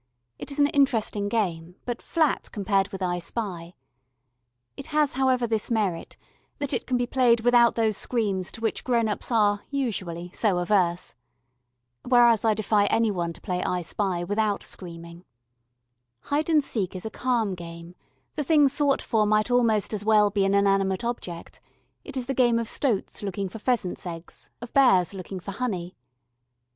[0.39, 3.75] It is an interesting game, but flat compared with "I spy."
[4.75, 6.17] It has, however, this merit,
[6.57, 10.57] that it can be played without those screams to which grown ups are, usually, so
[10.57, 11.13] averse.
[12.03, 15.23] Whereas I defy any one to play "I spy" without screaming.
[16.21, 17.93] Hide and seek is a calm game;
[18.33, 21.61] the thing sought for might almost as well be an inanimate object:
[22.03, 25.95] it is the game of stoats looking for pheasants' eggs, of bears looking for honey.